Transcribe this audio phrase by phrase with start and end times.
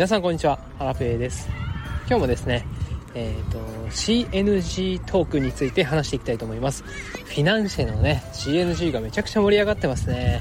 [0.00, 0.58] 皆さんこんにちは。
[0.78, 1.46] ハラペーです。
[2.08, 2.64] 今日もですね
[3.12, 3.58] えっ、ー、と
[3.90, 6.84] CNG トークについて話していきたいと思います。
[6.84, 10.40] フィナンシェのね CNG がめちゃくちゃ盛り上がってますね。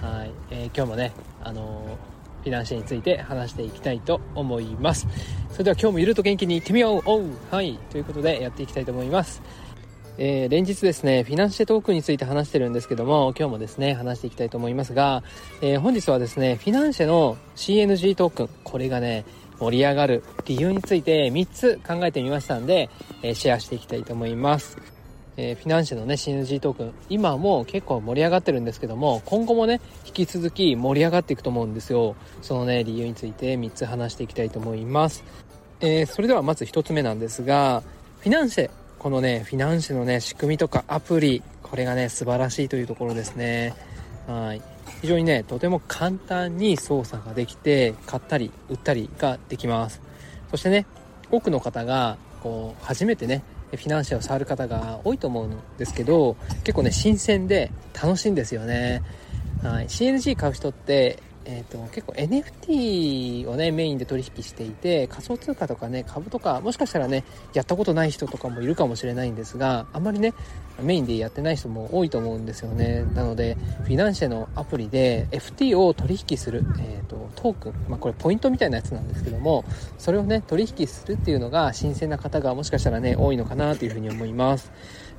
[0.00, 1.10] はい、えー、今日もね
[1.42, 1.98] あの
[2.44, 5.08] フィナンシェについて話していきたいと思います。
[5.50, 7.24] それでは今日もゆると元気にいってみようおう。
[7.50, 7.80] はい。
[7.90, 9.42] ということでやっていきたいと思います。
[10.22, 15.22] えー、連日ですね、フィナンシェトークンについて話してるんですけども、今日もですね、話していきたいと思いますが、
[15.62, 19.24] えー、本日はですね、フィナンシェの CNG トークン、これがね、
[19.58, 22.90] 盛り上がる理由について3つ考えてみましたんで、
[23.22, 24.76] えー、シェアしていきたいと思います。
[25.38, 32.14] えフィナンシェのね、CNG トークン、今も結構盛り上がってるんですけども、今後もね、引き続き盛り上がっていくと思うんですよ。
[32.42, 35.24] そのね、理由について3つ話していきたいと思います。
[35.80, 37.82] えそれではまず1つ目なんですが、
[38.18, 38.70] フィナンシェ
[39.00, 43.72] このね、フィナンシェのね、仕組みとかアプリ、これがね、素晴らしいというところですね。
[44.26, 44.60] はい。
[45.00, 50.02] 非常にね、とても簡単に操作ができて、買ったり売ったりができます。
[50.50, 50.84] そしてね、
[51.30, 59.00] 多くの方が、こう、初めてね、フィナンシェを触る方が多いと思うんですけど、結構ね、新鮮で楽しいんですよね。
[59.62, 59.86] はい。
[59.86, 70.32] CNG 買う人って、えーと、結構 NFT をねメインで取引していて仮想通貨とかね株とかもしかしたらねやったことない人とかもいるかもしれないんですがあんまりね
[70.80, 73.04] メインでやってない人も多いと思うんですよね。
[73.14, 79.64] なのでフィナンシェのアプリで FT を取引する、えーと、トークン、まあ、これポイントみたいなやつなんですけども
[79.98, 84.70] それをね取引するっていうのが新鮮な方がもしかしたらね多いのかなというふうに思います。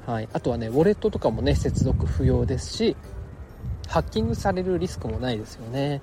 [0.05, 2.95] はい、あとはねウォレットとかもね接続不要ですし
[3.91, 6.01] ハッキングされるリスクもないですよね。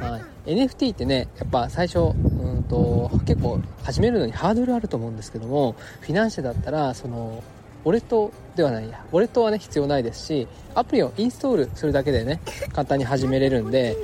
[0.00, 7.44] はい、NFT ってね、やっぱ最初、うんと、結構始めるのにハードルあると思うんですけども、フィナンシェだったら、その、
[7.84, 12.40] ウォレットではないや、ウォレットはね、必要ないですし、アプリをインストールするだけでね、
[12.72, 13.96] 簡単に始めれるんで、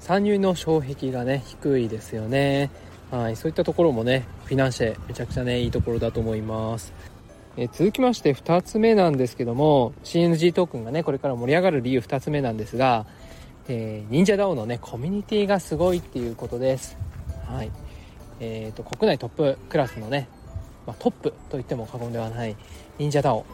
[0.00, 2.70] 参入の障壁がね、低いですよね。
[3.10, 6.92] はい、そういったところもね、フィナンシェ、めちゃくちゃね、いいところだと思います。
[7.56, 13.06] え続きまして2つ目なんですけども CNG トークンがねこれから盛り上がる理由2つ目なんですが、
[13.68, 16.96] えー、忍者 DAO のねコミュニティがすごいっていうことです。
[17.46, 17.70] はい。
[18.42, 20.26] えーと、国内トップクラスのね、
[20.86, 22.56] まあ、トップと言っても過言ではない
[22.98, 23.44] 忍者 DAO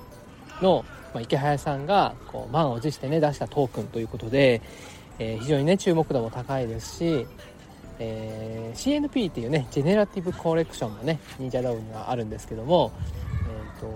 [0.62, 4.62] の、まあ、池早さんがこう満を持してね出したトークンということで、
[5.18, 7.26] えー、非常にね注目度も高いですし
[7.98, 12.92] えー、CNP っていうねジェネラティブコレクションもね忍者 DAO にはあるんですけども
[13.80, 13.92] と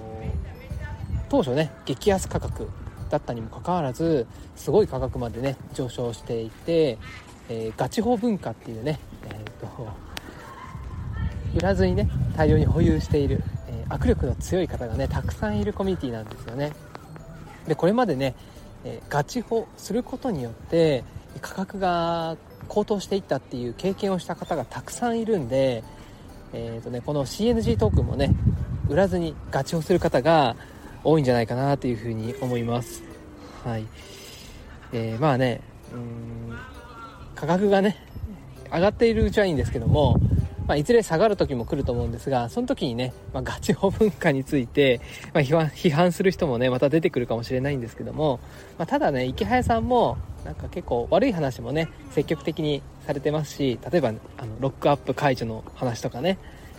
[1.28, 2.68] 当初ね激安価格
[3.08, 4.26] だったにもかかわらず
[4.56, 6.98] すごい価格までね上昇していて、
[7.48, 9.88] えー、ガチ法文化っていうね、えーと、
[11.56, 16.72] 売らずにね大量に保有している、えー、握力の強い方がねたくさんいるコミュニティなんですよね。
[17.66, 18.34] でこれまでね、
[18.84, 21.04] えー、ガチ法することによって
[21.40, 22.36] 価格が
[22.68, 25.84] 高騰していったっていう経験をした方がたくさんいるんで、
[26.52, 28.34] えーとね、この CNG トークンもね
[28.90, 30.56] 売らずにガチをする方が
[31.04, 33.02] 多いんじゃないかなというふうに思います。
[33.64, 33.86] はい。
[34.92, 35.60] えー、まあね、
[35.94, 36.58] うん、
[37.36, 37.96] 価格がね、
[38.72, 40.18] 上がっているうちはいいんですけども、
[40.66, 45.00] まあ、いずれ下がる時も来ると思うんですが、その時にね、まあ、ガチ法文化について、
[45.34, 48.40] まあ、批判する人もね、また出てくるかもしれないんですけども、
[48.78, 54.18] まあ、ただね、池早さんも、なんか結構悪い話もね、積極的にされてますし、例えば、あの、
[54.60, 56.38] ロックアップ解除の話とかね、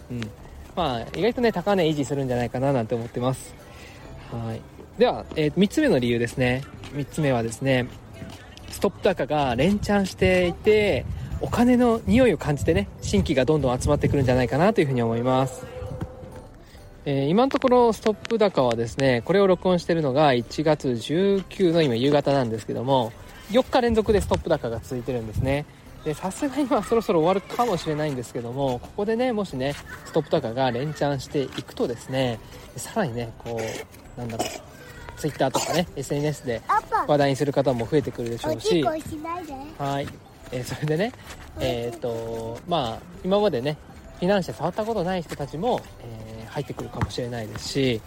[0.10, 0.22] うん、
[0.76, 3.54] まあ、意外とね、高値維持するんじゃないかななんて思ってます。
[4.32, 4.62] はい。
[4.98, 6.64] では、えー、3つ目の理由ですね。
[6.94, 7.88] 3つ目はですね、
[8.70, 11.06] ストップ高が連チャンしていて、
[11.42, 15.66] お金の匂いを感じてね、新規がどんどん集まってくるんじゃないかなというふうに思います。
[17.03, 23.12] えー、今のところストップ高はですね、これを録音しているのが1月19の今夕方なんですけども、
[23.50, 25.66] 4日連続でストップ高が続いてるんですね。
[26.04, 29.76] でさすがに今そろそろ終わるかもしれないんですけどもここでねもしね
[30.06, 32.40] ストップとかが連チャンしていくとですね
[32.76, 33.60] さらにねこ
[34.18, 36.62] うなんだろう Twitter とかね SNS で
[37.08, 38.84] 話題にする方も増えてくるでしょうし
[39.78, 40.08] はい、
[40.52, 41.12] えー、それでね
[41.59, 43.78] えっ、ー、とまあ今までね
[44.18, 48.02] フィナンシェ触ったことない人たちも、えー、入ってくるかもしれないですし、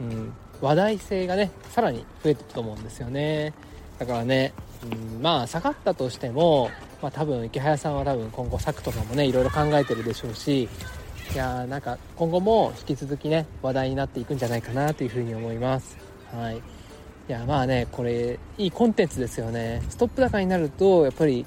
[0.00, 3.52] うん、話題性がねさらに増えていくと思うんですよね。
[3.98, 4.52] だからね、
[4.84, 6.70] うん、まあ下がったとしても
[7.02, 10.68] まあ、多分池早さんは多分今後策とかもねいろいろ考えてるでしょうし
[11.34, 15.96] いやなんか今後も引き続きね話題になっていくんじゃないかなというふうに思います。
[16.32, 16.56] はい。
[16.56, 16.60] い
[17.32, 19.80] やまあねこれいいコンテンツですよね。
[19.88, 21.46] ストップ高になるとやっぱり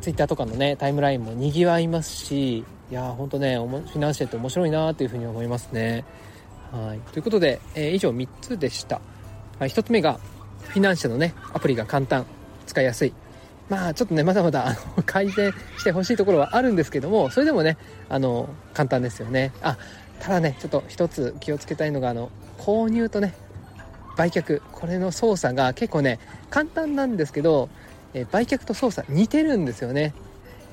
[0.00, 6.04] Twitter とかのねタイムラインもにぎわいますしいやーほんとねフィナンシェって面白いなというふうに思いますね。
[6.72, 7.00] はい。
[7.12, 9.02] ということで、えー、以上3つでした、
[9.58, 10.18] はい、1つ目が
[10.60, 12.24] フィナンシェのねアプリが簡単
[12.66, 13.12] 使いやすい。
[13.68, 17.78] まあちょっとねまだまだあの改善してほしいところはあるんですけどもそれでもね
[18.08, 19.52] あの簡単ですよね。
[19.62, 19.78] あ
[20.20, 23.34] ただねちょっと一つ気をつけたいのがあの購入とね
[24.16, 24.60] 売却。
[24.72, 26.18] これの操作が結構ね
[26.50, 27.70] 簡単なんですけど、
[28.12, 30.14] え売却と操作似てるんですよね、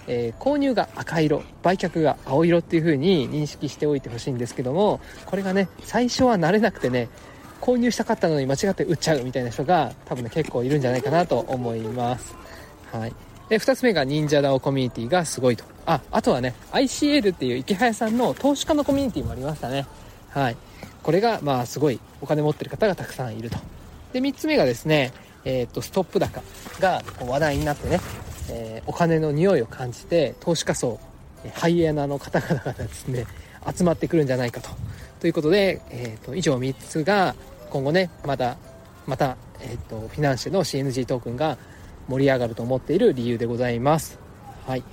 [0.07, 7.09] えー、購入が赤色売却が青色っていう風に認識しておいてほしいんですけどもこれがね最初は慣れなくてね
[7.61, 12.35] 購入したかったのに間違って売っちゃうみたいな人が多分ね結構いるんじゃないかなと思います。
[12.91, 13.13] はい。
[13.49, 15.65] で2つ目が忍者 DAO コミュニティがすごいと。
[15.85, 19.85] ああとはね ICL っていう池早さんの投資家のコミュニティもありましたね。
[20.29, 20.57] はい。
[21.03, 23.57] これがまあすごいお金持ってる方がたくさんいると。
[24.13, 25.11] で3つ目がですね
[25.43, 26.41] えーと、ストップ高
[26.79, 27.99] が話題になってね、
[28.49, 30.99] えー、お金の匂いを感じて投資家層
[31.55, 33.25] ハイエナの方々がですね
[33.75, 34.69] 集まってくるんじゃないかと。
[35.19, 37.35] ということで、えーと、以上3つが
[37.69, 38.57] 今後ねまた
[39.07, 41.57] また、えーと、フィナンシェの CNG トークンが
[42.11, 44.19] 盛り上がると思っている理由でございます。
[44.67, 44.83] はい。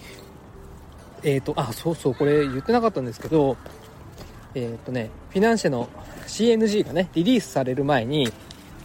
[1.24, 3.56] えっ、ー、と、あ、そうそう、これ言ってなかったんですけど、
[4.54, 5.88] えっ、ー、とね、フィナンシェの
[6.28, 8.32] CNG がね、リリースされる前に、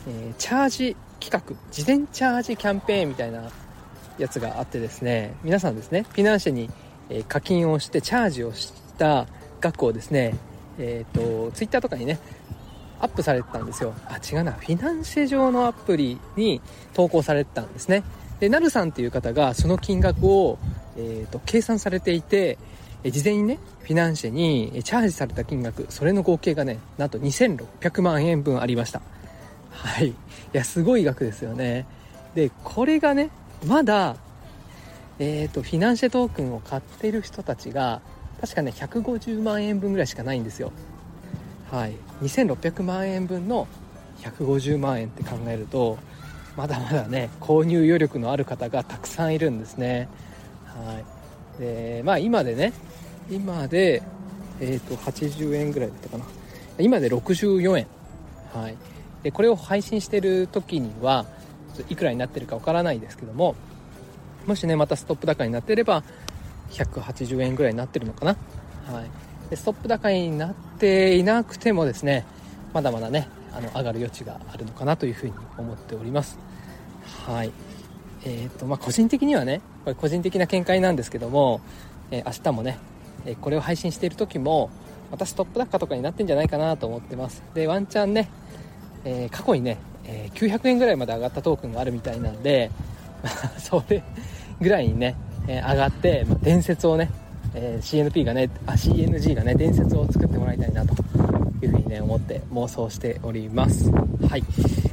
[0.07, 3.51] えー、チャージ企画、事前チャージキャンペーンみたいな
[4.17, 6.69] やつがあってですね、皆さんですね、フィナンシェに、
[7.27, 9.27] 課金をしてチャージをした
[9.61, 10.35] 額をですね、
[10.79, 12.17] えっ、ー、と、ツイッターとかにね、
[12.99, 13.93] アップされてたんですよ。
[14.07, 14.53] あ、違うな。
[14.53, 16.61] フィナンシェ上のアプリに
[16.93, 18.03] 投稿されてたんですね。
[18.43, 20.59] で、なるさんっていう方がその金額を、
[20.97, 22.57] え、ー、と、計算されていて、
[23.05, 29.01] 事前にね、フィナンシェにチャージされた金額、それの合計がね、なんと2600万円分ありました。
[29.71, 30.09] はい。
[30.09, 30.15] い
[30.51, 31.85] や、すごい額ですよね。
[32.35, 33.29] で、これがね、
[33.65, 34.17] まだ、
[35.19, 38.01] えっ、ー、と、フィナンシェトークンを買ってる人たちが、
[38.41, 40.73] 確かね、150万円分ぐらいしかないんですよ。
[41.71, 43.69] はい、2600万円分の
[44.17, 45.97] 150万円って考えると
[46.55, 50.07] まだまだね購入余力のある方がたくさんいるんですね。
[50.65, 50.99] は
[51.57, 52.73] い、でまあ今でね
[53.29, 54.03] 今で、
[54.59, 56.25] えー、と80円ぐらいだったかな。
[56.79, 57.87] 今で64円、
[58.53, 58.77] はい、
[59.21, 61.25] でこれを配信してる時には
[61.89, 63.55] いくらになってるかわからないですけども
[64.47, 66.03] もしねまたストップ高になってれば
[66.71, 68.35] 180円ぐらいになってるのかな、
[68.91, 72.25] はい、でストップ高になっていなくてもですね
[72.73, 76.39] まだまだねあの上がる余地があるのかなというふうに思っております。
[77.25, 77.51] はい。
[78.25, 81.59] えーとまあ、個人的にはねこれ個人的な見解なんですけども、
[82.09, 82.77] えー、明日もね、
[83.25, 84.69] えこれを配信している時も
[85.11, 87.43] またストップ高とかになってんじゃないかなと思ってます。
[87.53, 88.29] でワンチャンね、
[89.03, 92.71] えー、過去にね、えー、900円ぐらいまで上がったトークンがあるみたいなんで
[93.59, 94.03] それ
[94.61, 95.15] ぐらいにね、
[95.47, 97.09] え上がって、まあ、伝説をね
[97.55, 100.95] え、CNP がねあ CNG がね伝説を作ってもらいたいなと
[101.65, 103.89] いうふうにね思って妄想しております。
[103.91, 104.43] はい。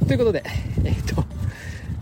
[0.07, 0.43] ということで
[0.83, 1.23] え、っと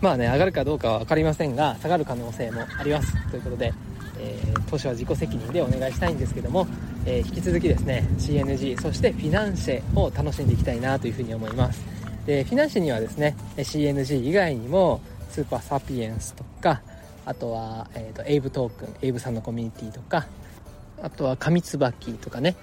[0.00, 3.12] まあね上がるかどうかは分かりませんが下がる可能性もあります。
[3.30, 3.72] ということで、
[4.18, 6.66] えー、投資は自己責任でお願いしたいんですけども、
[7.06, 11.82] え引き続きですね CNG そしてフィナンシェを楽しんでいきたいなというふうに思います。
[12.26, 15.00] でフィナンシェにはですね CNG 以外にも
[15.30, 16.82] スーパーサピエンスとか
[17.24, 20.26] あとは、えーと、エイブトークンエイブさんのコミュニティとか
[21.02, 22.56] あとは神椿とかね、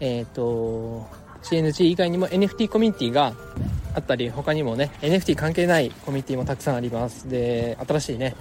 [0.00, 1.06] えっ、ー、と、
[1.42, 3.34] CNG 以外にも NFT コミュニティが
[3.94, 7.28] あったり、他にもね、NFT 関係ないコミュニティもたくさんあります。
[7.28, 8.34] で、新しいね、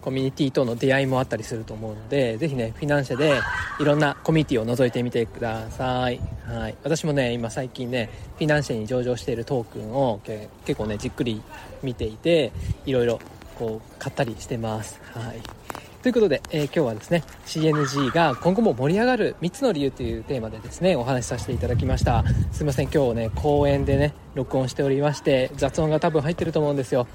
[0.00, 3.40] コミュニティとの出会いもあったりすると思うので、ぜひね、フィナンシェで
[3.78, 6.20] いろんなコミュニティを覗いてみてください。
[6.46, 6.76] はい。
[6.82, 10.20] 私もね、今最近ね、フィナンシェに上場しているトークンを
[10.64, 11.42] 結構ね、じっくり
[11.82, 12.52] 見ていて、
[12.86, 13.20] いろいろ
[13.58, 15.00] こう買ったりしてます。
[15.12, 15.59] はい。
[16.02, 22.24] ということで、えー、今日はですね CNG が今後も盛り上がる3つの理由というテーマでですねお話しさせていただきました。
[22.52, 27.06] すいません今日ね公園でね録音しておりまして雑音が多分入ってると思うんですよ。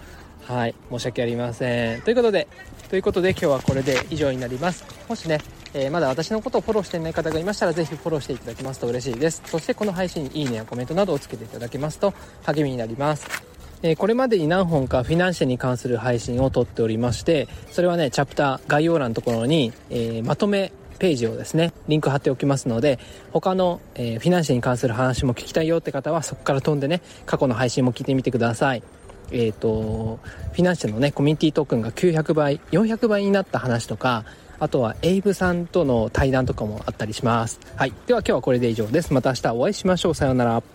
[0.44, 2.02] はい申し訳ありません。
[2.04, 2.48] ということで
[2.88, 4.86] ということで今日はこれで以上になります。
[5.10, 5.40] もしね、
[5.74, 9.42] えー、まだ私のことをフォローしていない方がいましたらぜひフォローしていただけますと嬉しいです。
[9.48, 12.14] そしてこの配信にいいねやコメントなどをつけていただけますと
[12.44, 13.55] 励みになります。
[13.82, 23.00] えこれまでに何本かフィナンシェに関する配信を撮っておりまして、それはね、チャプター概要欄のところに、え、まとめページをですね、リンク貼っておきますので、
[23.32, 28.84] 他の、え、フィナンシェに関する話も聞きたいよって方はそこから飛んでね、過去の配信も聞いてみてください。
[29.32, 30.20] えっ、ー、と、
[30.54, 34.26] フィナンシェのね、コミュニティトークンが900倍、400倍になった話とか、
[34.60, 37.60] あとはエイブさんとの対談とかもあったりします。
[37.76, 37.94] はい。
[38.08, 39.14] では今日はこれで以上です。
[39.14, 40.16] また明日お会いしましょう。
[40.16, 40.75] さようなら。